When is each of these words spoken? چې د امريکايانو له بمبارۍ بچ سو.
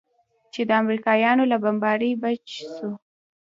چې 0.53 0.61
د 0.69 0.71
امريکايانو 0.81 1.43
له 1.51 1.57
بمبارۍ 1.63 2.11
بچ 2.23 2.47
سو. 2.75 2.89